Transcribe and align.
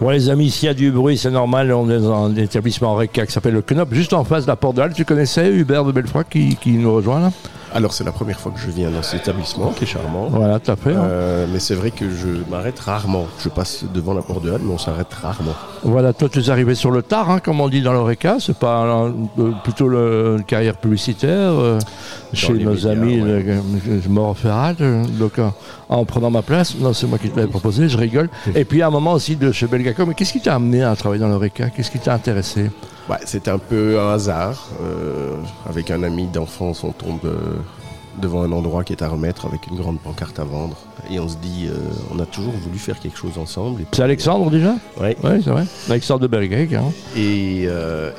Bon, 0.00 0.08
les 0.08 0.30
amis, 0.30 0.50
s'il 0.50 0.66
y 0.66 0.70
a 0.70 0.74
du 0.74 0.90
bruit, 0.90 1.18
c'est 1.18 1.30
normal. 1.30 1.70
On 1.72 1.90
est 1.90 1.98
dans 1.98 2.24
un 2.24 2.34
établissement 2.36 2.94
RECA 2.94 3.26
qui 3.26 3.32
s'appelle 3.32 3.52
le 3.52 3.60
Knop, 3.60 3.92
juste 3.92 4.14
en 4.14 4.24
face 4.24 4.44
de 4.44 4.48
la 4.48 4.56
Porte 4.56 4.76
de 4.76 4.80
Halle. 4.80 4.94
Tu 4.94 5.04
connaissais 5.04 5.50
Hubert 5.52 5.84
de 5.84 5.92
Belfroy 5.92 6.24
qui, 6.24 6.56
qui 6.56 6.70
nous 6.70 6.94
rejoint 6.94 7.20
là? 7.20 7.32
Alors 7.72 7.92
c'est 7.92 8.04
la 8.04 8.12
première 8.12 8.40
fois 8.40 8.50
que 8.52 8.58
je 8.58 8.68
viens 8.70 8.90
dans 8.90 9.02
cet 9.02 9.22
établissement 9.22 9.70
qui 9.70 9.84
est 9.84 9.86
charmant. 9.86 10.26
Voilà, 10.28 10.58
tout 10.58 10.72
à 10.72 10.76
fait. 10.76 10.92
hein. 10.94 11.04
Euh, 11.04 11.46
mais 11.52 11.60
c'est 11.60 11.74
vrai 11.76 11.90
que 11.92 12.10
je 12.10 12.28
m'arrête 12.50 12.78
rarement. 12.80 13.26
Je 13.42 13.48
passe 13.48 13.84
devant 13.94 14.12
la 14.12 14.22
porte 14.22 14.42
de 14.44 14.50
Halle, 14.50 14.60
mais 14.64 14.72
on 14.72 14.78
s'arrête 14.78 15.12
rarement. 15.14 15.52
Voilà, 15.84 16.12
toi, 16.12 16.28
tu 16.28 16.40
es 16.40 16.50
arrivé 16.50 16.74
sur 16.74 16.90
le 16.90 17.02
tard, 17.02 17.30
hein, 17.30 17.38
comme 17.38 17.60
on 17.60 17.68
dit 17.68 17.80
dans 17.80 17.92
l'ORECA. 17.92 18.36
C'est 18.40 18.56
pas 18.58 18.84
euh, 18.84 19.52
plutôt 19.62 19.88
le- 19.88 20.36
une 20.38 20.44
carrière 20.44 20.76
publicitaire 20.76 21.52
euh, 21.52 21.78
chez 22.32 22.52
nos 22.54 22.70
médias, 22.72 22.90
amis 22.90 23.20
ouais. 23.22 23.44
euh, 24.80 25.04
donc, 25.18 25.34
en 25.88 26.04
prenant 26.04 26.30
ma 26.30 26.42
place, 26.42 26.74
non, 26.78 26.92
c'est 26.92 27.06
moi 27.06 27.18
qui 27.18 27.30
te 27.30 27.36
l'avais 27.36 27.48
proposé, 27.50 27.88
je 27.88 27.96
rigole. 27.96 28.28
Et 28.54 28.64
puis, 28.64 28.82
à 28.82 28.88
un 28.88 28.90
moment 28.90 29.12
aussi 29.12 29.36
de 29.36 29.52
chez 29.52 29.66
Belgaco. 29.66 30.06
Mais 30.06 30.14
qu'est-ce 30.14 30.32
qui 30.32 30.40
t'a 30.40 30.54
amené 30.56 30.82
à 30.82 30.94
travailler 30.96 31.20
dans 31.20 31.28
l'ORECA? 31.28 31.70
Qu'est-ce 31.70 31.90
qui 31.90 31.98
t'a 31.98 32.14
intéressé? 32.14 32.70
Ouais, 33.10 33.16
c'était 33.24 33.50
un 33.50 33.58
peu 33.58 33.98
un 33.98 34.12
hasard. 34.12 34.68
Euh, 34.80 35.34
avec 35.68 35.90
un 35.90 36.04
ami 36.04 36.28
d'enfance, 36.28 36.84
on 36.84 36.92
tombe 36.92 37.24
euh, 37.24 37.56
devant 38.22 38.44
un 38.44 38.52
endroit 38.52 38.84
qui 38.84 38.92
est 38.92 39.02
à 39.02 39.08
remettre 39.08 39.46
avec 39.46 39.66
une 39.66 39.76
grande 39.76 39.98
pancarte 39.98 40.38
à 40.38 40.44
vendre. 40.44 40.76
Et 41.10 41.18
on 41.18 41.28
se 41.28 41.36
dit, 41.38 41.66
euh, 41.68 41.74
on 42.14 42.20
a 42.20 42.26
toujours 42.26 42.52
voulu 42.52 42.78
faire 42.78 43.00
quelque 43.00 43.18
chose 43.18 43.36
ensemble. 43.36 43.82
C'est 43.90 44.04
Alexandre 44.04 44.48
déjà? 44.48 44.74
Ouais. 45.00 45.16
Oui, 45.24 45.42
c'est 45.42 45.50
vrai. 45.50 45.64
Alexandre 45.88 46.20
de 46.20 46.28
Belgac. 46.28 46.72
Hein. 46.72 46.92
Et, 47.16 47.64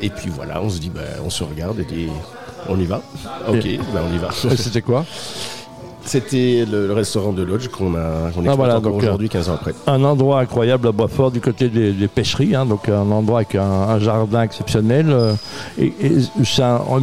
et 0.02 0.09
puis 0.09 0.30
voilà, 0.30 0.62
on 0.62 0.70
se 0.70 0.80
dit, 0.80 0.90
ben, 0.90 1.08
on 1.23 1.30
se 1.30 1.45
regarde 1.45 1.80
et 1.80 1.86
dit, 1.86 2.09
on 2.67 2.78
y 2.78 2.86
va. 2.86 3.02
Ok, 3.48 3.64
ben, 3.64 4.02
on 4.09 4.14
y 4.14 4.17
va. 4.17 4.31
C'était 4.58 4.81
quoi? 4.81 5.05
C'était 6.03 6.65
le, 6.69 6.87
le 6.87 6.93
restaurant 6.93 7.31
de 7.31 7.43
Lodge 7.43 7.67
qu'on 7.67 7.93
a 7.95 8.31
qu'on 8.33 8.45
Ah, 8.47 8.55
voilà, 8.55 8.79
donc, 8.79 8.95
aujourd'hui, 8.97 9.29
15 9.29 9.49
ans 9.49 9.53
après. 9.53 9.73
un 9.87 10.03
endroit 10.03 10.39
incroyable 10.39 10.87
à 10.87 10.91
Boisfort 10.91 11.31
du 11.31 11.39
côté 11.41 11.69
des, 11.69 11.91
des 11.91 12.07
pêcheries, 12.07 12.55
hein, 12.55 12.65
donc 12.65 12.89
un 12.89 13.09
endroit 13.11 13.39
avec 13.39 13.55
un, 13.55 13.61
un 13.63 13.99
jardin 13.99 14.41
exceptionnel. 14.41 15.07
euh, 15.09 15.33
et 15.77 15.93
et 16.02 16.17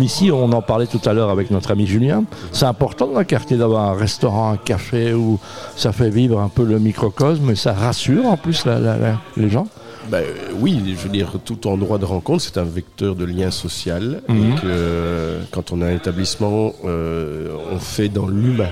ici, 0.00 0.30
on 0.32 0.52
en 0.52 0.62
parlait 0.62 0.86
tout 0.86 1.00
à 1.06 1.12
l'heure 1.12 1.30
avec 1.30 1.50
notre 1.50 1.70
ami 1.70 1.86
Julien, 1.86 2.24
c'est 2.52 2.64
important 2.66 3.06
dans 3.06 3.18
un 3.18 3.24
quartier 3.24 3.56
d'avoir 3.56 3.90
un 3.90 3.94
restaurant, 3.94 4.52
un 4.52 4.56
café 4.56 5.14
où 5.14 5.38
ça 5.76 5.92
fait 5.92 6.10
vivre 6.10 6.40
un 6.40 6.48
peu 6.48 6.64
le 6.64 6.78
microcosme 6.78 7.50
et 7.50 7.54
ça 7.56 7.72
rassure 7.72 8.26
en 8.26 8.36
plus 8.36 8.64
la- 8.64 8.78
la- 8.80 8.96
la- 8.98 9.18
les 9.36 9.48
gens. 9.48 9.66
Ben, 10.10 10.18
euh, 10.18 10.52
oui, 10.58 10.80
je 10.86 11.02
veux 11.02 11.08
dire, 11.10 11.32
tout 11.44 11.66
endroit 11.66 11.98
de 11.98 12.04
rencontre, 12.04 12.42
c'est 12.42 12.56
un 12.58 12.64
vecteur 12.64 13.14
de 13.14 13.24
lien 13.24 13.50
social. 13.50 14.22
Mhm. 14.28 14.36
Et 14.36 14.54
que 14.60 14.66
euh, 14.66 15.40
quand 15.50 15.72
on 15.72 15.82
a 15.82 15.86
un 15.86 15.94
établissement, 15.94 16.72
euh, 16.84 17.48
on 17.72 17.78
fait 17.78 18.08
dans 18.08 18.26
l'humain. 18.26 18.68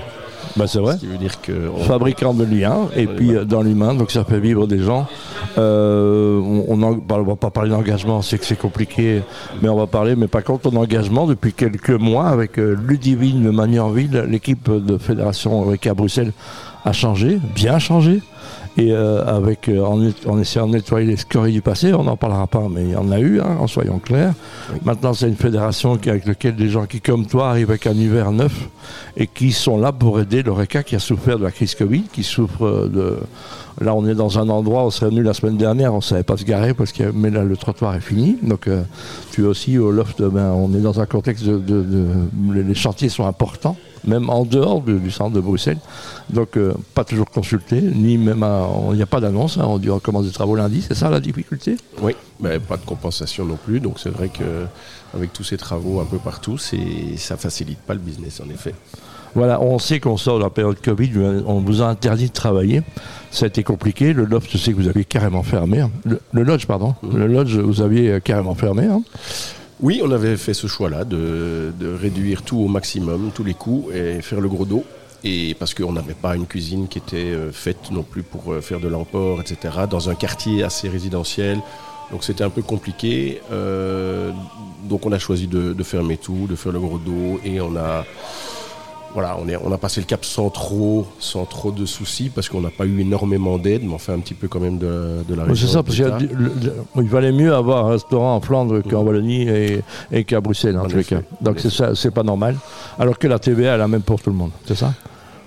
Bah, 0.55 0.65
c'est 0.65 0.79
vrai. 0.79 0.93
Ce 0.95 0.99
qui 0.99 1.07
veut 1.07 1.17
dire 1.17 1.39
que. 1.41 1.51
on- 1.75 1.83
Fabricant 1.83 2.33
de 2.33 2.43
liens 2.43 2.87
et 2.95 3.05
puis 3.05 3.35
euh, 3.35 3.43
dans 3.45 3.61
l'humain, 3.61 3.93
donc 3.93 4.11
ça 4.11 4.23
fait 4.23 4.39
vivre 4.39 4.65
des 4.65 4.79
gens. 4.79 5.05
Euh, 5.57 6.39
on 6.67 6.81
en- 6.83 6.93
bah, 6.93 7.19
va 7.25 7.35
pas 7.35 7.49
parler 7.51 7.69
d'engagement, 7.69 8.21
c'est 8.21 8.37
que 8.37 8.45
c'est 8.45 8.57
compliqué, 8.57 9.21
mais 9.61 9.69
on 9.69 9.75
va 9.77 9.87
parler, 9.87 10.15
mais 10.15 10.27
par 10.27 10.43
contre, 10.43 10.71
en 10.73 10.75
engagement, 10.77 11.27
depuis 11.27 11.53
quelques 11.53 11.89
mois, 11.91 12.27
avec 12.27 12.57
euh, 12.59 12.75
Ludivine 12.87 13.43
de 13.43 13.49
Magnanville, 13.51 14.25
l'équipe 14.29 14.69
de 14.71 14.97
Fédération 14.97 15.63
Eureka 15.63 15.93
Bruxelles 15.93 16.31
a 16.85 16.93
changé, 16.93 17.39
bien 17.55 17.77
changé. 17.79 18.21
Et 18.79 18.91
euh, 18.91 19.25
avec, 19.25 19.69
euh, 19.69 19.81
en, 19.83 20.39
essayant 20.39 20.67
de 20.67 20.73
nettoyer 20.73 21.07
les 21.07 21.17
scories 21.17 21.51
du 21.51 21.61
passé, 21.63 21.93
on 21.95 22.03
n'en 22.03 22.15
parlera 22.15 22.45
pas, 22.45 22.67
mais 22.69 22.83
il 22.83 22.91
y 22.91 22.95
en 22.95 23.11
a 23.11 23.19
eu, 23.19 23.39
hein, 23.41 23.57
en 23.59 23.65
soyons 23.65 23.97
clairs. 23.97 24.33
Oui. 24.71 24.79
Maintenant, 24.85 25.13
c'est 25.15 25.27
une 25.27 25.35
fédération 25.35 25.93
avec 25.93 26.25
laquelle 26.27 26.55
des 26.55 26.69
gens 26.69 26.85
qui, 26.85 27.01
comme 27.01 27.25
toi, 27.25 27.49
arrivent 27.49 27.71
avec 27.71 27.87
un 27.87 27.93
hiver 27.93 28.31
neuf 28.31 28.69
et 29.15 29.25
qui 29.25 29.51
sont 29.51 29.79
là 29.79 29.91
pour 29.91 30.19
aider 30.19 30.43
l'ORECA 30.43 30.83
qui 30.83 30.95
a 30.95 30.99
souffert 30.99 31.39
de 31.39 31.43
la 31.43 31.49
crise 31.51 31.73
Covid, 31.73 32.03
qui 32.13 32.21
souffre 32.23 32.65
euh, 32.65 32.87
de... 32.87 33.17
Là, 33.83 33.93
on 33.95 34.07
est 34.07 34.15
dans 34.15 34.37
un 34.39 34.49
endroit, 34.49 34.83
on 34.85 34.89
serait 34.91 35.09
venu 35.11 35.21
la 35.23 35.33
semaine 35.33 35.57
dernière, 35.57 35.93
on 35.93 35.97
ne 35.97 36.01
savait 36.01 36.23
pas 36.23 36.37
se 36.37 36.43
garer, 36.45 36.73
parce 36.75 36.91
que 36.91 37.11
mais 37.13 37.29
là, 37.31 37.43
le 37.43 37.57
trottoir 37.57 37.95
est 37.95 37.99
fini. 38.01 38.37
Donc, 38.43 38.67
euh, 38.67 38.81
tu 39.31 39.43
es 39.43 39.45
aussi 39.47 39.77
au 39.79 39.91
loft, 39.91 40.21
ben, 40.21 40.51
on 40.51 40.73
est 40.75 40.81
dans 40.81 40.99
un 40.99 41.05
contexte 41.07 41.45
de... 41.45 41.57
de- 41.57 41.81
de- 41.83 42.07
les- 42.53 42.63
les 42.63 42.75
chantiers 42.75 43.09
sont 43.09 43.25
importants, 43.25 43.75
même 44.07 44.29
en 44.29 44.43
dehors 44.45 44.81
du, 44.81 44.97
du 44.99 45.11
centre 45.11 45.35
de 45.35 45.39
Bruxelles. 45.39 45.77
Donc, 46.31 46.57
euh, 46.57 46.73
pas 46.95 47.03
toujours 47.03 47.29
consulté, 47.29 47.81
ni 47.81 48.17
même... 48.17 48.43
Il 48.91 48.95
n'y 48.95 49.01
a 49.03 49.05
pas 49.05 49.19
d'annonce, 49.19 49.57
hein, 49.57 49.65
on 49.67 49.77
dit 49.77 49.89
on 49.89 49.99
commence 49.99 50.25
des 50.25 50.31
travaux 50.31 50.55
lundi, 50.55 50.81
c'est 50.81 50.95
ça 50.95 51.09
la 51.09 51.19
difficulté? 51.19 51.77
Oui, 52.01 52.15
ben, 52.39 52.59
pas 52.59 52.77
de 52.77 52.85
compensation 52.85 53.45
non 53.45 53.57
plus. 53.63 53.79
Donc 53.79 53.99
c'est 53.99 54.09
vrai 54.09 54.29
que 54.29 54.65
avec 55.13 55.33
tous 55.33 55.43
ces 55.43 55.57
travaux 55.57 55.99
un 55.99 56.05
peu 56.05 56.17
partout, 56.17 56.57
c'est 56.57 56.77
ça 57.17 57.37
facilite 57.37 57.79
pas 57.79 57.93
le 57.93 57.99
business 57.99 58.41
en 58.45 58.49
effet. 58.49 58.73
Voilà, 59.35 59.61
on 59.61 59.77
sait 59.77 59.99
qu'on 59.99 60.17
sort 60.17 60.39
de 60.39 60.43
la 60.43 60.49
période 60.49 60.79
Covid, 60.81 61.11
on 61.45 61.59
vous 61.59 61.81
a 61.81 61.85
interdit 61.87 62.27
de 62.27 62.33
travailler. 62.33 62.81
Ça 63.29 63.45
a 63.45 63.47
été 63.49 63.61
compliqué. 63.63 64.13
Le 64.13 64.25
loft, 64.25 64.49
je 64.51 64.57
sais 64.57 64.71
que 64.71 64.77
vous 64.77 64.87
aviez 64.87 65.05
carrément 65.05 65.43
fermé. 65.43 65.81
hein. 65.81 65.91
Le, 66.05 66.19
le 66.31 66.43
lodge, 66.43 66.65
pardon. 66.65 66.95
Le 67.13 67.27
lodge, 67.27 67.55
vous 67.57 67.81
aviez 67.81 68.19
carrément 68.23 68.55
fermé. 68.55 68.85
hein. 68.85 69.01
Oui, 69.79 70.01
on 70.03 70.11
avait 70.11 70.37
fait 70.37 70.55
ce 70.55 70.65
choix-là 70.65 71.03
de, 71.03 71.71
de 71.79 71.93
réduire 71.93 72.41
tout 72.41 72.57
au 72.57 72.67
maximum, 72.67 73.31
tous 73.33 73.43
les 73.43 73.53
coûts 73.53 73.89
et 73.93 74.21
faire 74.21 74.41
le 74.41 74.49
gros 74.49 74.65
dos. 74.65 74.83
Et 75.23 75.55
parce 75.59 75.73
qu'on 75.73 75.91
n'avait 75.91 76.13
pas 76.13 76.35
une 76.35 76.47
cuisine 76.47 76.87
qui 76.87 76.99
était 76.99 77.17
euh, 77.17 77.51
faite 77.51 77.91
non 77.91 78.03
plus 78.03 78.23
pour 78.23 78.53
euh, 78.53 78.61
faire 78.61 78.79
de 78.79 78.87
l'emport, 78.87 79.41
etc. 79.41 79.85
Dans 79.89 80.09
un 80.09 80.15
quartier 80.15 80.63
assez 80.63 80.89
résidentiel. 80.89 81.59
Donc 82.11 82.23
c'était 82.23 82.43
un 82.43 82.49
peu 82.49 82.61
compliqué. 82.61 83.41
Euh, 83.51 84.31
donc 84.83 85.05
on 85.05 85.11
a 85.11 85.19
choisi 85.19 85.47
de, 85.47 85.73
de 85.73 85.83
fermer 85.83 86.17
tout, 86.17 86.47
de 86.49 86.55
faire 86.55 86.71
le 86.71 86.79
gros 86.79 86.97
dos. 86.97 87.39
Et 87.43 87.59
on 87.61 87.75
a, 87.75 88.05
voilà, 89.17 89.35
on, 89.41 89.47
est, 89.49 89.55
on 89.55 89.71
a 89.71 89.79
passé 89.79 89.99
le 89.99 90.05
cap 90.05 90.23
sans 90.23 90.51
trop, 90.51 91.07
sans 91.17 91.45
trop 91.45 91.71
de 91.71 91.87
soucis 91.87 92.29
parce 92.29 92.49
qu'on 92.49 92.61
n'a 92.61 92.69
pas 92.69 92.85
eu 92.85 93.01
énormément 93.01 93.57
d'aide, 93.57 93.81
mais 93.83 93.91
on 93.91 93.97
fait 93.97 94.11
un 94.11 94.19
petit 94.19 94.35
peu 94.35 94.47
quand 94.47 94.59
même 94.59 94.77
de, 94.77 95.23
de 95.27 95.33
la 95.33 95.45
région. 95.45 95.67
C'est 95.67 95.73
ça, 95.73 95.81
parce 95.81 95.95
qu'il 95.95 97.09
valait 97.09 97.31
mieux 97.31 97.51
avoir 97.51 97.87
un 97.87 97.89
restaurant 97.93 98.35
en 98.35 98.41
Flandre 98.41 98.83
qu'en 98.87 99.01
Wallonie 99.01 99.49
et, 99.49 99.81
et 100.11 100.23
qu'à 100.23 100.39
Bruxelles, 100.39 100.77
en, 100.77 100.85
cas. 100.85 101.21
Donc 101.41 101.59
c'est 101.95 102.11
pas 102.11 102.21
normal. 102.21 102.57
Alors 102.99 103.17
que 103.17 103.27
la 103.27 103.39
TVA, 103.39 103.73
est 103.73 103.77
la 103.79 103.87
même 103.87 104.03
pour 104.03 104.21
tout 104.21 104.29
le 104.29 104.35
monde. 104.35 104.51
C'est 104.67 104.75
ça? 104.75 104.93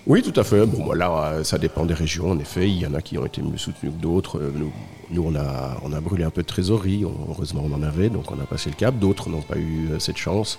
Oui, 0.04 0.20
tout 0.20 0.41
à 0.41 0.42
fait. 0.42 0.66
Bon, 0.66 0.87
voilà, 0.87 1.26
euh, 1.26 1.44
ça 1.44 1.56
dépend 1.56 1.87
des 1.87 1.94
régions, 1.94 2.32
en 2.32 2.38
effet. 2.41 2.69
Il 2.69 2.78
y 2.78 2.87
en 2.87 2.94
a 2.94 3.02
qui 3.02 3.19
ont 3.19 3.26
été 3.26 3.41
mieux 3.41 3.56
soutenus 3.56 3.92
que 3.92 4.02
d'autres. 4.02 4.38
Euh, 4.41 4.52
Nous, 4.52 4.72
nous, 5.12 5.22
on, 5.25 5.37
a, 5.37 5.76
on 5.84 5.92
a 5.92 6.00
brûlé 6.00 6.25
un 6.25 6.31
peu 6.31 6.42
de 6.42 6.47
trésorerie. 6.48 7.04
Heureusement, 7.28 7.62
on 7.64 7.72
en 7.72 7.84
avait, 7.84 8.08
donc 8.08 8.32
on 8.32 8.41
a 8.42 8.47
passé 8.47 8.69
le 8.69 8.75
cap. 8.75 8.98
D'autres 8.98 9.28
n'ont 9.28 9.42
pas 9.42 9.58
eu 9.58 9.91
euh, 9.92 10.00
cette 10.00 10.16
chance. 10.16 10.58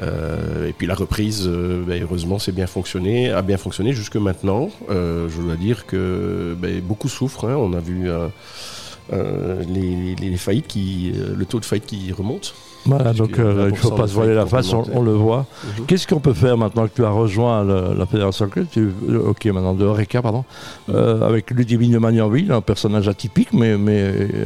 Euh, 0.00 0.68
et 0.68 0.72
puis 0.72 0.86
la 0.86 0.94
reprise, 0.94 1.44
euh, 1.46 1.82
ben, 1.86 2.02
heureusement, 2.02 2.38
c'est 2.38 2.52
bien 2.52 2.66
fonctionné, 2.66 3.30
a 3.30 3.42
bien 3.42 3.56
fonctionné 3.56 3.92
jusque 3.92 4.16
maintenant. 4.16 4.70
Euh, 4.90 5.28
je 5.28 5.40
dois 5.40 5.56
dire 5.56 5.86
que 5.86 6.54
ben, 6.58 6.80
beaucoup 6.80 7.08
souffrent. 7.08 7.46
hein. 7.46 7.56
On 7.56 7.72
a 7.72 7.80
vu 7.80 8.08
les, 9.10 10.36
faillites 10.36 10.66
qui, 10.66 11.12
le 11.14 11.44
taux 11.46 11.60
de 11.60 11.64
faillite 11.64 11.86
qui 11.86 12.12
remonte. 12.12 12.54
Voilà, 12.86 13.12
donc 13.12 13.38
euh, 13.38 13.66
il 13.68 13.72
ne 13.72 13.76
faut 13.76 13.90
20% 13.90 13.96
pas 13.96 14.06
se 14.06 14.14
voiler 14.14 14.34
la 14.34 14.46
face, 14.46 14.72
on, 14.72 15.02
le 15.02 15.12
voit. 15.12 15.46
Mhm. 15.78 15.86
Qu'est-ce 15.86 16.06
qu'on 16.06 16.20
peut 16.20 16.32
faire 16.34 16.56
maintenant 16.56 16.84
que 16.86 16.92
tu 16.94 17.04
as 17.04 17.10
rejoint 17.10 17.64
le- 17.64 17.94
la 17.98 18.06
Fédération 18.06 18.48
Club 18.48 18.66
tu, 18.70 18.88
euh, 19.08 19.28
Ok, 19.28 19.44
maintenant 19.46 19.74
de 19.74 19.84
Horeca, 19.84 20.22
pardon, 20.22 20.44
euh, 20.88 21.26
avec 21.26 21.50
Ludivine 21.50 21.92
de 21.92 21.98
Magnanville, 21.98 22.52
un 22.52 22.60
personnage 22.60 23.08
atypique, 23.08 23.52
mais, 23.52 23.76
mais 23.76 23.98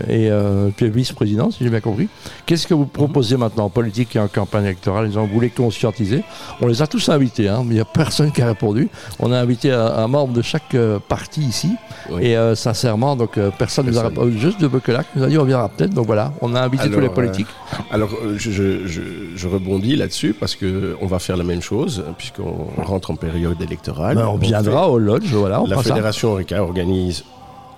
et 0.08 0.30
euh, 0.30 0.70
tu 0.76 0.86
es 0.86 0.88
vice-président, 0.88 1.50
si 1.50 1.62
j'ai 1.64 1.70
bien 1.70 1.80
compris. 1.80 2.08
Qu'est-ce 2.46 2.66
que 2.66 2.74
vous 2.74 2.86
proposez 2.86 3.36
maintenant 3.36 3.64
en 3.66 3.70
politique 3.70 4.16
et 4.16 4.18
en 4.18 4.28
campagne 4.28 4.64
électorale? 4.64 5.06
Ils 5.10 5.18
ont 5.18 5.26
voulu 5.26 5.50
conscientiser. 5.50 6.22
On 6.60 6.66
les 6.66 6.80
a 6.82 6.86
tous 6.86 7.08
invités, 7.08 7.48
hein, 7.48 7.60
mais 7.64 7.72
il 7.72 7.74
n'y 7.74 7.80
a 7.80 7.84
personne 7.84 8.32
qui 8.32 8.40
a 8.42 8.46
répondu. 8.46 8.88
On 9.18 9.32
a 9.32 9.38
invité 9.38 9.72
un, 9.72 9.84
un 9.86 10.08
membre 10.08 10.32
de 10.32 10.42
chaque 10.42 10.76
parti 11.08 11.42
ici, 11.42 11.70
Oui. 12.10 12.26
et 12.26 12.36
sincèrement, 12.54 13.16
donc 13.16 13.38
personne 13.58 13.86
ne 13.86 13.90
nous 13.90 13.98
a 13.98 14.02
répondu. 14.04 14.38
Juste 14.38 14.60
de 14.60 14.66
Becquelac 14.68 15.06
nous 15.14 15.22
a 15.24 15.26
dit 15.26 15.36
on 15.38 15.44
viendra 15.44 15.68
peut-être. 15.68 15.92
Donc 15.94 16.06
voilà, 16.06 16.32
on 16.40 16.54
a 16.54 16.60
invité 16.62 16.90
tous 16.90 17.00
les 17.00 17.08
politiques. 17.08 17.46
Alors, 17.90 18.10
je, 18.36 18.50
je- 18.50 18.86
je- 18.86 19.00
je 19.36 19.48
rebondis 19.48 19.96
là-dessus 19.96 20.34
parce 20.38 20.54
que 20.56 20.96
on 21.00 21.06
va 21.06 21.18
faire 21.18 21.36
la 21.36 21.44
même 21.44 21.62
chose 21.62 22.04
hein, 22.08 22.14
puisqu'on 22.16 22.68
rentre 22.82 23.10
en 23.10 23.16
période 23.16 23.60
électorale. 23.62 24.16
Ben, 24.16 24.26
on 24.26 24.36
viendra 24.36 24.88
au 24.88 24.98
lodge, 24.98 25.32
voilà, 25.32 25.62
on 25.62 25.66
la 25.66 25.76
ça. 25.76 25.82
fédération 25.82 26.32
Oreca 26.32 26.62
organise 26.62 27.24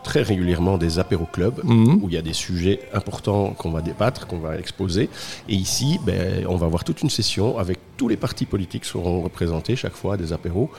très 0.02 0.22
régulièrement 0.22 0.78
des 0.78 0.98
apéros 0.98 1.28
clubs 1.32 1.60
Mhm. 1.64 2.00
où 2.02 2.08
il 2.08 2.14
y 2.14 2.18
a 2.18 2.22
des 2.22 2.32
sujets 2.32 2.80
importants 2.92 3.50
qu'on 3.56 3.70
va 3.70 3.81
débattre, 3.82 4.26
qu'on 4.26 4.38
va 4.38 4.58
exposer. 4.58 5.08
Et 5.49 5.54
ici, 5.54 5.99
ben, 6.04 6.44
on 6.49 6.56
va 6.56 6.66
avoir 6.66 6.84
toute 6.84 7.02
une 7.02 7.10
session 7.10 7.58
avec 7.58 7.78
tous 7.96 8.08
les 8.08 8.16
partis 8.16 8.46
politiques 8.46 8.84
seront 8.84 9.22
représentés 9.22 9.76
chaque 9.76 9.94
fois 9.94 10.14
à 10.14 10.16
des 10.16 10.32
apéros. 10.32 10.70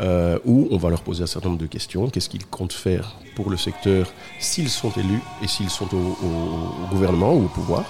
euh, 0.00 0.40
où 0.44 0.66
on 0.72 0.76
va 0.76 0.90
leur 0.90 1.02
poser 1.02 1.22
un 1.22 1.26
certain 1.28 1.50
nombre 1.50 1.60
de 1.60 1.68
questions. 1.68 2.08
Qu'est-ce 2.10 2.28
qu'ils 2.28 2.44
comptent 2.46 2.72
faire 2.72 3.14
pour 3.36 3.48
le 3.48 3.56
secteur 3.56 4.08
s'ils 4.40 4.68
sont 4.68 4.90
élus 4.90 5.20
et 5.40 5.46
s'ils 5.46 5.70
sont 5.70 5.86
au, 5.94 5.96
au- 5.96 6.82
au 6.82 6.86
gouvernement 6.90 7.32
ou 7.32 7.44
au 7.44 7.48
pouvoir. 7.48 7.84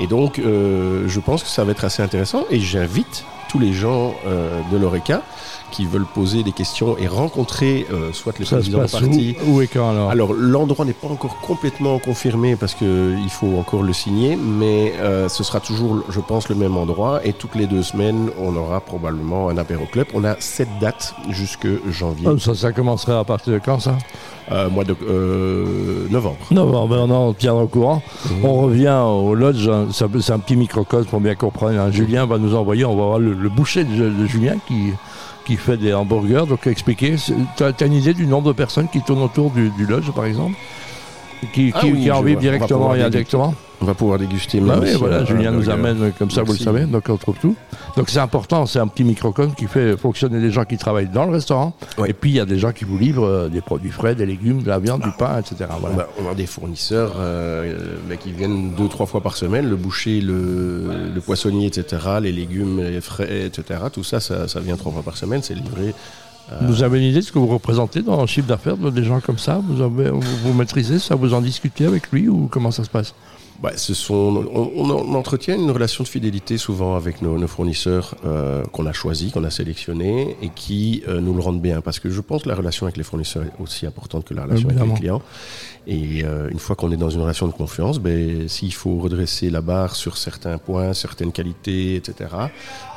Et 0.00 0.06
donc, 0.06 0.38
euh, 0.38 1.08
je 1.08 1.18
pense 1.18 1.42
que 1.42 1.48
ça 1.48 1.64
va 1.64 1.72
être 1.72 1.84
assez 1.84 2.00
intéressant 2.00 2.44
et 2.48 2.60
j'invite 2.60 3.24
tous 3.52 3.58
les 3.58 3.74
gens 3.74 4.14
euh, 4.26 4.60
de 4.72 4.78
l'ORECA 4.78 5.20
qui 5.72 5.84
veulent 5.84 6.06
poser 6.06 6.42
des 6.42 6.52
questions 6.52 6.96
et 6.98 7.06
rencontrer 7.06 7.86
euh, 7.92 8.10
soit 8.12 8.38
les 8.38 8.46
présidents 8.46 8.82
de 8.82 8.90
parti. 8.90 9.36
où, 9.46 9.56
où 9.56 9.60
et 9.62 9.66
quand 9.66 9.90
alors? 9.90 10.10
Alors 10.10 10.32
l'endroit 10.32 10.84
n'est 10.86 10.92
pas 10.94 11.08
encore 11.08 11.36
complètement 11.40 11.98
confirmé 11.98 12.56
parce 12.56 12.74
qu'il 12.74 13.28
faut 13.30 13.58
encore 13.58 13.82
le 13.82 13.92
signer, 13.92 14.36
mais 14.36 14.94
euh, 15.00 15.28
ce 15.28 15.44
sera 15.44 15.60
toujours, 15.60 16.02
je 16.08 16.20
pense, 16.20 16.48
le 16.48 16.54
même 16.54 16.76
endroit. 16.78 17.20
Et 17.26 17.34
toutes 17.34 17.54
les 17.54 17.66
deux 17.66 17.82
semaines, 17.82 18.30
on 18.38 18.56
aura 18.56 18.80
probablement 18.80 19.50
un 19.50 19.58
apéro 19.58 19.84
club. 19.84 20.06
On 20.14 20.24
a 20.24 20.34
sept 20.40 20.68
dates 20.80 21.14
jusque 21.28 21.68
janvier, 21.90 22.28
Ah, 22.30 22.38
ça, 22.38 22.54
ça 22.54 22.72
commencerait 22.72 23.16
à 23.16 23.24
partir 23.24 23.52
de 23.52 23.58
quand 23.58 23.80
ça? 23.80 23.96
Euh, 24.50 24.68
mois 24.68 24.84
de 24.84 24.96
euh, 25.08 26.08
novembre. 26.10 26.38
Novembre, 26.50 26.88
ben, 27.06 27.10
on 27.10 27.32
tiendra 27.32 27.64
au 27.64 27.68
courant. 27.68 28.02
On 28.42 28.54
revient 28.54 28.96
au 29.04 29.34
lodge, 29.34 29.68
hein, 29.68 29.86
c'est 29.92 30.04
un, 30.32 30.38
petit 30.38 30.56
microcosme 30.56 31.08
pour 31.08 31.20
bien 31.20 31.34
comprendre. 31.34 31.78
hein. 31.78 31.90
Julien 31.90 32.26
va 32.26 32.38
nous 32.38 32.54
envoyer, 32.54 32.84
on 32.84 32.96
va 32.96 33.04
voir 33.04 33.18
le, 33.18 33.32
le 33.34 33.48
boucher 33.48 33.84
de, 33.84 34.08
de 34.10 34.26
Julien 34.26 34.56
qui, 34.66 34.92
qui 35.44 35.56
fait 35.56 35.76
des 35.76 35.94
hamburgers. 35.94 36.44
Donc 36.48 36.66
expliquer, 36.66 37.16
tu 37.56 37.62
as, 37.62 37.86
une 37.86 37.92
idée 37.92 38.14
du 38.14 38.26
nombre 38.26 38.48
de 38.48 38.52
personnes 38.52 38.88
qui 38.88 39.00
tournent 39.02 39.22
autour 39.22 39.50
du, 39.50 39.70
du 39.70 39.86
lodge 39.86 40.10
par 40.12 40.24
exemple? 40.24 40.56
Qui, 41.52 41.72
Ah 41.74 41.80
qui, 41.80 41.92
oui, 41.92 42.02
qui 42.02 42.10
en 42.10 42.22
vivent 42.22 42.38
directement 42.38 42.94
et 42.94 43.02
indirectement 43.02 43.54
On 43.80 43.84
va 43.84 43.94
pouvoir 43.94 44.18
déguster. 44.18 44.60
Bah 44.60 44.78
oui, 44.80 44.90
voilà, 44.96 45.16
euh, 45.16 45.26
Julien 45.26 45.48
un 45.52 45.56
nous 45.56 45.68
amène 45.70 46.12
comme 46.18 46.30
ça, 46.30 46.42
vous 46.44 46.52
le 46.52 46.58
savez, 46.58 46.84
donc 46.84 47.04
on 47.08 47.16
trouve 47.16 47.36
tout. 47.40 47.56
Donc 47.96 48.08
c'est 48.10 48.20
important, 48.20 48.64
c'est 48.64 48.78
un 48.78 48.86
petit 48.86 49.02
microcosme 49.02 49.52
qui 49.54 49.66
fait 49.66 49.96
fonctionner 49.96 50.40
des 50.40 50.50
gens 50.52 50.64
qui 50.64 50.76
travaillent 50.78 51.08
dans 51.08 51.24
le 51.26 51.32
restaurant. 51.32 51.74
Oui. 51.98 52.10
Et 52.10 52.12
puis 52.12 52.30
il 52.30 52.36
y 52.36 52.40
a 52.40 52.44
des 52.46 52.58
gens 52.58 52.70
qui 52.72 52.84
vous 52.84 52.96
livrent 52.96 53.26
euh, 53.26 53.48
des 53.48 53.60
produits 53.60 53.90
frais, 53.90 54.14
des 54.14 54.24
légumes, 54.24 54.62
de 54.62 54.68
la 54.68 54.78
viande, 54.78 55.02
du 55.02 55.10
pain, 55.18 55.40
etc. 55.40 55.68
On 55.76 55.80
Voilà. 55.80 56.02
a, 56.04 56.06
on 56.24 56.30
a 56.30 56.34
des 56.34 56.46
fournisseurs 56.46 57.14
euh, 57.18 57.96
bah, 58.08 58.16
qui 58.16 58.30
viennent 58.32 58.70
deux, 58.76 58.88
trois 58.88 59.06
fois 59.06 59.20
par 59.20 59.36
semaine, 59.36 59.68
le 59.68 59.76
boucher, 59.76 60.20
le, 60.20 61.10
le 61.12 61.20
poissonnier, 61.20 61.66
etc., 61.66 62.02
les 62.22 62.32
légumes, 62.32 62.80
les 62.80 63.00
frais, 63.00 63.46
etc. 63.46 63.80
Tout 63.92 64.04
ça, 64.04 64.20
ça, 64.20 64.46
ça 64.46 64.60
vient 64.60 64.76
trois 64.76 64.92
fois 64.92 65.02
par 65.02 65.16
semaine, 65.16 65.42
c'est 65.42 65.54
livré. 65.54 65.92
Vous 66.62 66.82
avez 66.82 66.98
une 66.98 67.04
idée 67.04 67.20
de 67.20 67.24
ce 67.24 67.32
que 67.32 67.38
vous 67.38 67.46
représentez 67.46 68.02
dans 68.02 68.20
le 68.20 68.26
chiffre 68.26 68.46
d'affaires 68.46 68.76
de 68.76 68.90
des 68.90 69.04
gens 69.04 69.20
comme 69.20 69.38
ça? 69.38 69.60
Vous, 69.66 69.80
avez, 69.82 70.10
vous, 70.10 70.20
vous 70.20 70.52
maîtrisez 70.52 70.98
ça? 70.98 71.14
Vous 71.14 71.34
en 71.34 71.40
discutez 71.40 71.86
avec 71.86 72.10
lui 72.12 72.28
ou 72.28 72.48
comment 72.50 72.70
ça 72.70 72.84
se 72.84 72.90
passe? 72.90 73.14
Bah, 73.62 73.70
ce 73.76 73.94
sont, 73.94 74.44
on, 74.52 74.72
on- 74.74 74.90
on 74.90 75.14
entretient 75.14 75.54
une 75.56 75.70
relation 75.70 76.02
de 76.02 76.08
fidélité 76.08 76.58
souvent 76.58 76.96
avec 76.96 77.22
nos, 77.22 77.38
nos 77.38 77.46
fournisseurs 77.46 78.16
euh, 78.24 78.64
qu'on 78.72 78.86
a 78.86 78.92
choisis, 78.92 79.30
qu'on 79.32 79.44
a 79.44 79.50
sélectionnés 79.50 80.36
et 80.42 80.48
qui 80.48 81.04
euh, 81.06 81.20
nous 81.20 81.32
le 81.32 81.40
rendent 81.40 81.60
bien. 81.62 81.80
Parce 81.80 82.00
que 82.00 82.10
je 82.10 82.20
pense 82.20 82.42
que 82.42 82.48
la 82.48 82.56
relation 82.56 82.86
avec 82.86 82.96
les 82.96 83.04
fournisseurs 83.04 83.44
est 83.44 83.62
aussi 83.62 83.86
importante 83.86 84.24
que 84.24 84.34
la 84.34 84.42
relation 84.44 84.68
avec 84.68 84.82
les 84.94 84.98
clients. 84.98 85.22
Et 85.86 86.24
euh, 86.24 86.48
une 86.50 86.58
fois 86.58 86.74
qu'on 86.76 86.90
est 86.90 86.96
dans 86.96 87.10
une 87.10 87.20
relation 87.20 87.46
de 87.46 87.52
confiance, 87.52 88.00
ben, 88.00 88.48
s'il 88.48 88.72
faut 88.74 88.98
redresser 88.98 89.48
la 89.48 89.60
barre 89.60 89.94
sur 89.94 90.16
certains 90.16 90.58
points, 90.58 90.92
certaines 90.92 91.30
qualités, 91.32 91.94
etc., 91.96 92.30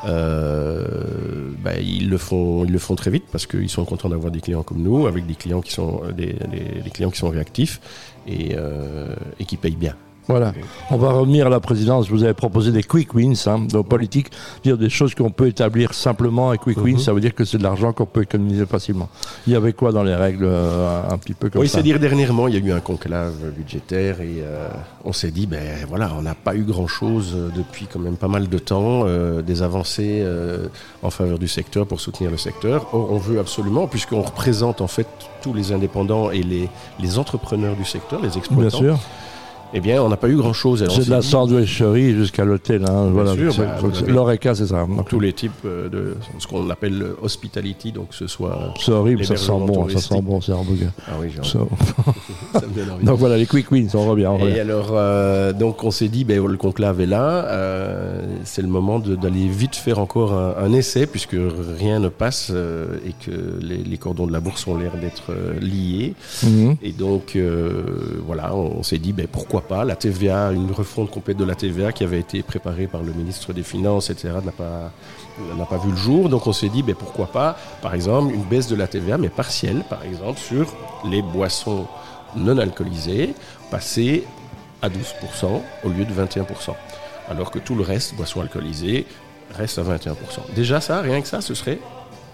euh, 0.06 1.50
ben, 1.64 1.78
ils, 1.82 2.10
le 2.10 2.18
font, 2.18 2.66
ils 2.66 2.72
le 2.72 2.80
font 2.80 2.96
très 2.96 3.12
vite 3.12 3.26
parce 3.32 3.46
qu'ils 3.46 3.70
sont 3.70 3.86
contents 3.86 4.10
d'avoir 4.10 4.32
des 4.32 4.42
clients 4.42 4.64
comme 4.64 4.82
nous, 4.82 5.08
avec 5.08 5.26
des 5.28 5.36
clients 5.36 5.62
qui 5.62 5.72
sont, 5.74 6.02
des, 6.16 6.34
des- 6.34 6.82
des 6.84 6.90
clients 6.92 7.10
qui 7.12 7.20
sont 7.20 7.30
réactifs 7.30 7.80
et, 8.28 8.56
euh, 8.56 9.14
et 9.40 9.46
qui 9.46 9.58
payent 9.58 9.76
bien. 9.76 9.96
Voilà. 10.28 10.54
On 10.92 10.98
va 10.98 11.12
revenir 11.12 11.48
à 11.48 11.50
la 11.50 11.60
présidence. 11.60 12.10
Vous 12.10 12.24
avez 12.24 12.34
proposé 12.34 12.72
des 12.72 12.84
quick 12.84 13.14
wins, 13.14 13.36
hein, 13.48 13.60
dans 13.70 13.84
politique, 13.84 14.28
dire 14.64 14.78
des 14.78 14.90
choses 14.90 15.14
qu'on 15.14 15.30
peut 15.30 15.48
établir 15.48 15.94
simplement. 15.94 16.52
Et 16.54 16.58
quick 16.58 16.78
wins, 16.78 16.94
Mhm. 16.94 17.00
ça 17.00 17.14
veut 17.14 17.20
dire 17.22 17.36
que 17.36 17.46
c'est 17.46 17.58
de 17.60 17.64
l'argent 17.64 17.94
qu'on 17.94 18.06
peut 18.06 18.24
économiser 18.24 18.66
facilement. 18.66 19.08
Il 19.46 19.54
y 19.54 19.56
avait 19.56 19.74
quoi 19.74 19.92
dans 19.92 20.04
les 20.04 20.16
règles 20.16 20.46
euh, 20.46 21.02
un 21.10 21.18
petit 21.18 21.34
peu 21.34 21.50
comme 21.50 21.62
Oui, 21.62 21.68
ça? 21.68 21.78
c'est 21.78 21.84
dire 21.84 22.00
dernièrement, 22.00 22.48
il 22.48 22.56
y 22.56 22.58
a 22.58 22.60
eu 22.66 22.72
un 22.72 22.80
conclave 22.80 23.34
budgétaire 23.56 24.22
et 24.22 24.38
euh, 24.40 24.68
on 25.04 25.14
s'est 25.14 25.32
dit, 25.32 25.46
ben 25.48 25.62
voilà, 25.88 26.12
on 26.18 26.22
n'a 26.22 26.36
pas 26.36 26.56
eu 26.56 26.64
grand-chose 26.64 27.34
euh, 27.36 27.50
depuis 27.56 27.88
quand 27.92 28.00
même 28.00 28.18
pas 28.18 28.28
mal 28.28 28.50
de 28.50 28.58
temps, 28.58 29.04
euh, 29.06 29.42
des 29.42 29.62
avancées 29.62 30.26
en 31.04 31.10
faveur 31.10 31.38
du 31.40 31.48
secteur 31.48 31.86
pour 31.86 32.00
soutenir 32.00 32.32
le 32.32 32.38
secteur. 32.38 32.88
Or, 32.94 33.12
on 33.12 33.18
veut 33.18 33.40
absolument, 33.40 33.88
puisqu'on 33.88 34.22
représente 34.22 34.82
en 34.82 34.88
fait 34.88 35.08
tous 35.42 35.54
les 35.54 35.72
indépendants 35.72 36.32
et 36.32 36.42
les, 36.42 36.68
les 37.00 37.20
entrepreneurs 37.20 37.76
du 37.76 37.86
secteur, 37.86 38.22
les 38.22 38.30
Bien 38.30 38.38
exploitants, 38.38 38.78
sûr. 38.78 38.98
Eh 39.74 39.82
bien, 39.82 40.02
on 40.02 40.10
n'a 40.10 40.18
pas 40.18 40.30
eu 40.30 40.36
grand-chose. 40.36 40.86
C'est 40.90 41.06
de 41.06 41.12
la 41.12 41.22
sandwicherie 41.22 42.14
jusqu'à 42.14 42.46
l'hôtel. 42.46 42.86
Hein, 42.86 43.10
voilà. 43.12 43.36
bah, 43.36 43.78
L'Oreca, 44.08 44.56
c'est 44.56 44.68
ça. 44.68 44.86
Donc, 44.86 45.10
tous 45.10 45.20
les 45.20 45.34
types 45.34 45.52
euh, 45.66 45.90
de 45.90 46.16
ce 46.40 46.48
qu'on 46.48 46.70
appelle 46.70 46.98
le 46.98 47.18
hospitality, 47.22 47.92
donc 47.92 48.10
que 48.10 48.16
ce 48.16 48.28
soit... 48.28 48.74
C'est 48.80 48.92
horrible, 48.92 49.26
ça 49.26 49.36
sent 49.38 49.52
bon, 49.66 49.90
ça 49.90 50.00
sent 50.00 50.22
bon, 50.22 50.42
c'est 50.42 50.52
un 50.52 50.56
hamburger. 50.56 50.92
Ah 51.08 51.14
oui, 51.20 51.28
j'ai 51.32 51.58
envie. 51.60 53.06
Donc 53.06 53.20
voilà, 53.20 53.38
les 53.38 53.46
quick 53.46 53.72
wins, 53.72 53.88
on 53.94 54.06
revient. 54.06 54.28
On 54.28 54.38
revient. 54.38 54.56
Et 54.56 54.60
alors, 54.60 54.90
euh, 54.92 55.54
donc 55.54 55.84
on 55.84 55.92
s'est 55.92 56.08
dit, 56.08 56.24
ben, 56.24 56.46
le 56.46 56.58
conclave 56.58 57.02
est 57.02 57.06
là, 57.06 57.46
euh, 57.46 58.22
c'est 58.44 58.62
le 58.62 58.68
moment 58.68 59.00
d'aller 59.00 59.48
vite 59.48 59.76
faire 59.76 60.00
encore 60.00 60.34
un, 60.34 60.56
un 60.58 60.74
essai, 60.74 61.06
puisque 61.06 61.36
rien 61.80 62.00
ne 62.00 62.10
passe 62.10 62.52
euh, 62.54 62.98
et 63.06 63.14
que 63.26 63.60
les, 63.62 63.78
les 63.78 63.98
cordons 63.98 64.28
de 64.28 64.34
la 64.34 64.40
bourse 64.40 64.68
ont 64.68 64.78
l'air 64.78 64.98
d'être 64.98 65.34
liés. 65.62 66.14
Mhm. 66.44 66.78
Et 66.82 66.92
donc, 66.92 67.38
voilà, 68.26 68.56
on, 68.56 68.84
s'est 68.84 68.98
dit, 68.98 69.14
ben, 69.14 69.28
pourquoi 69.32 69.55
pas, 69.62 69.86
la 69.86 69.96
TVA, 69.96 70.52
une 70.52 70.72
refonte 70.72 71.12
complète 71.12 71.38
de 71.38 71.46
la 71.46 71.56
TVA 71.56 71.92
qui 71.92 72.04
avait 72.04 72.20
été 72.20 72.44
préparée 72.44 72.88
par 72.88 73.04
le 73.04 73.12
ministre 73.14 73.54
des 73.54 73.64
Finances, 73.64 74.10
etc., 74.10 74.36
n'a 74.46 74.52
pas, 74.52 75.78
vu 75.78 75.92
le 75.92 75.98
jour. 75.98 76.30
Donc 76.30 76.48
on 76.48 76.54
s'est 76.54 76.70
dit, 76.70 76.84
ben, 76.84 76.96
pourquoi 76.96 77.28
pas, 77.28 77.58
par 77.82 77.94
exemple, 77.94 78.34
une 78.34 78.44
baisse 78.44 78.68
de 78.68 78.76
la 78.76 78.88
TVA, 78.88 79.18
mais 79.18 79.30
partielle, 79.30 79.84
par 79.90 80.04
exemple, 80.04 80.40
sur 80.40 80.74
les 81.06 81.22
boissons 81.22 81.88
non 82.36 82.58
alcoolisées, 82.58 83.34
passer 83.72 84.26
à 84.82 84.90
12% 84.90 85.62
au 85.84 85.90
lieu 85.90 86.06
de 86.06 86.14
21%. 86.14 86.44
Alors 87.30 87.52
que 87.52 87.60
tout 87.60 87.76
le 87.76 87.84
reste, 87.84 88.16
boissons 88.16 88.42
alcoolisées, 88.42 89.06
reste 89.56 89.80
à 89.80 89.84
21%. 89.84 90.12
Déjà 90.56 90.82
ça, 90.82 91.02
rien 91.02 91.22
que 91.22 91.28
ça, 91.28 91.42
ce 91.42 91.54
serait 91.54 91.80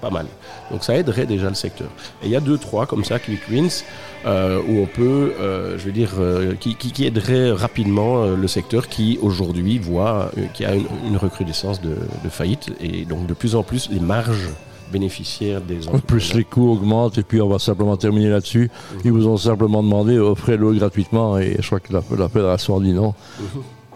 pas 0.02 0.10
mal. 0.10 0.26
Donc 0.72 0.84
ça 0.84 0.98
aiderait 0.98 1.26
déjà 1.26 1.48
le 1.50 1.56
secteur. 1.56 1.88
Et 2.24 2.26
il 2.26 2.32
y 2.32 2.36
a 2.36 2.40
deux, 2.40 2.58
trois 2.58 2.86
comme 2.86 3.04
ça, 3.06 3.20
quick 3.20 3.42
wins, 3.52 3.84
euh, 4.26 4.60
où 4.68 4.80
on 4.80 4.86
peut, 4.88 5.34
euh, 5.40 5.78
je 5.78 5.86
veux 5.86 5.92
dire, 5.92 6.12
euh, 6.20 6.54
qui, 6.60 6.76
qui, 6.76 6.92
qui 6.92 7.06
aiderait 7.06 7.52
rapidement 7.52 8.26
le 8.26 8.48
secteur 8.48 8.88
qui 8.88 9.18
aujourd'hui 9.22 9.78
voit 9.80 10.32
qu'il 10.54 10.66
y 10.66 10.70
a 10.70 10.76
une, 10.76 10.86
une 11.08 11.18
recrudescence 11.18 11.82
de, 11.82 11.96
de 12.24 12.30
faillite 12.30 12.72
et 12.82 13.06
donc 13.06 13.28
de 13.28 13.34
plus 13.34 13.56
en 13.56 13.64
plus 13.64 13.90
les 13.90 14.00
marges 14.00 14.50
bénéficiaires 14.92 15.62
des 15.62 15.76
Plus 15.76 15.88
entrepreneurs. 15.88 16.36
les 16.36 16.44
coûts 16.44 16.72
augmentent 16.74 17.18
et 17.18 17.24
puis 17.24 17.42
on 17.42 17.48
va 17.48 17.60
simplement 17.60 17.96
terminer 17.96 18.30
là-dessus. 18.30 18.70
Ils 19.06 19.12
vous 19.14 19.28
ont 19.28 19.38
simplement 19.38 19.82
demandé 19.82 20.20
offrez-le 20.20 20.74
gratuitement 20.74 21.38
et 21.38 21.56
je 21.60 21.66
crois 21.66 21.80
que 21.80 21.94
la, 21.94 22.02
la 22.18 22.28
fédération 22.28 22.78
a 22.78 22.82
dit 22.82 22.92
non. 22.94 23.14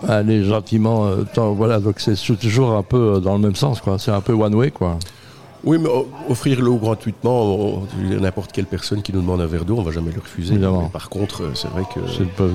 Allez 0.08 0.44
gentiment, 0.44 1.06
euh, 1.08 1.24
voilà 1.36 1.80
donc 1.80 2.00
c'est 2.00 2.16
toujours 2.38 2.72
un 2.72 2.84
peu 2.84 3.20
dans 3.22 3.34
le 3.34 3.40
même 3.40 3.56
sens 3.56 3.82
quoi. 3.82 3.98
C'est 4.00 4.12
un 4.12 4.22
peu 4.22 4.34
one 4.34 4.56
way 4.56 4.72
quoi. 4.72 4.98
Oui, 5.66 5.78
mais 5.80 5.90
offrir 6.30 6.62
l'eau 6.62 6.76
gratuitement, 6.76 7.84
dire, 8.08 8.22
n'importe 8.22 8.52
quelle 8.52 8.66
personne 8.66 9.02
qui 9.02 9.12
nous 9.14 9.22
demande 9.22 9.42
un 9.42 9.48
verre 9.48 9.66
d'eau, 9.66 9.78
on 9.78 9.82
va 9.84 9.92
jamais 9.92 10.12
le 10.12 10.20
refuser. 10.22 10.56
Mais 10.56 10.68
par 10.94 11.10
contre, 11.10 11.44
euh, 11.44 11.52
c'est 11.56 11.70
vrai 11.70 11.84
que 11.94 12.00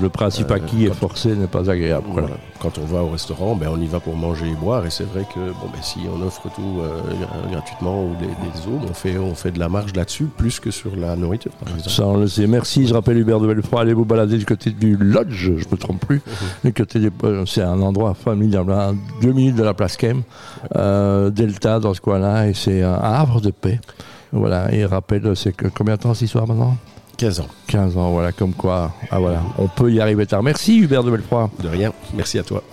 le, 0.02 0.08
principe 0.08 0.50
Euh, 0.50 0.54
acquis 0.54 0.84
et 0.84 0.88
quand- 0.88 0.94
forcé 0.94 1.34
n'est 1.34 1.46
pas 1.46 1.68
agréable. 1.70 2.06
Voilà. 2.10 2.28
Voilà. 2.28 2.42
Quand 2.60 2.78
on 2.78 2.84
va 2.84 3.02
au 3.02 3.08
restaurant, 3.08 3.56
ben, 3.56 3.68
on 3.72 3.80
y 3.80 3.86
va 3.86 4.00
pour 4.00 4.14
manger 4.16 4.46
et 4.50 4.54
boire. 4.54 4.86
Et 4.86 4.90
c'est 4.90 5.04
vrai 5.10 5.24
que 5.34 5.40
bon, 5.40 5.66
ben, 5.72 5.82
si 5.82 5.98
on 6.14 6.24
offre 6.24 6.42
tout 6.54 6.80
euh, 6.80 7.00
gra- 7.20 7.50
gratuitement 7.52 8.04
ou 8.04 8.14
des, 8.16 8.26
des 8.26 8.66
eaux, 8.68 8.78
on 8.88 8.94
fait, 8.94 9.18
on 9.18 9.34
fait 9.34 9.50
de 9.50 9.58
la 9.58 9.68
marge 9.68 9.92
là-dessus, 9.94 10.26
plus 10.36 10.60
que 10.60 10.70
sur 10.70 10.94
la 10.94 11.16
nourriture, 11.16 11.52
par 11.52 11.68
exemple. 11.74 11.90
Ça, 11.90 12.06
on 12.06 12.16
le 12.18 12.28
sait. 12.28 12.46
Merci. 12.46 12.86
Je 12.86 12.94
rappelle 12.94 13.18
Hubert 13.18 13.40
de 13.40 13.46
Belfort. 13.48 13.80
Allez 13.80 13.94
vous 13.94 14.04
balader 14.04 14.38
du 14.38 14.44
côté 14.46 14.70
du 14.70 14.96
Lodge, 14.96 15.50
je 15.56 15.64
me 15.70 15.76
trompe 15.76 16.04
plus. 16.06 16.20
Du 16.64 16.72
côté 16.72 17.00
des- 17.00 17.10
euh, 17.24 17.44
c'est 17.46 17.62
un 17.62 17.80
endroit 17.80 18.14
formidable. 18.14 18.72
hein. 18.72 18.94
Deux 19.22 19.32
minutes 19.32 19.56
de 19.56 19.62
la 19.64 19.74
place 19.74 19.96
Kem, 19.96 20.22
euh, 20.76 21.30
Delta 21.30 21.80
dans 21.80 21.94
ce 21.94 22.00
coin-là, 22.00 22.46
et 22.48 22.54
c'est 22.54 22.82
un 22.82 22.99
havre 23.02 23.40
de 23.40 23.50
paix. 23.50 23.80
Voilà. 24.32 24.72
Et 24.72 24.84
rappelle, 24.84 25.34
c'est 25.36 25.52
que 25.52 25.66
combien 25.66 25.96
de 25.96 26.00
temps 26.00 26.14
cette 26.14 26.22
histoire 26.22 26.46
maintenant 26.46 26.76
15 27.16 27.40
ans. 27.40 27.48
15 27.66 27.96
ans. 27.98 28.10
Voilà, 28.12 28.32
comme 28.32 28.54
quoi. 28.54 28.92
Ah 29.10 29.18
voilà, 29.18 29.42
on 29.58 29.68
peut 29.68 29.92
y 29.92 30.00
arriver 30.00 30.24
tard. 30.26 30.42
Merci 30.42 30.78
Hubert 30.78 31.04
de 31.04 31.10
Belfort. 31.10 31.50
De 31.62 31.68
rien. 31.68 31.92
Merci 32.14 32.38
à 32.38 32.42
toi. 32.42 32.62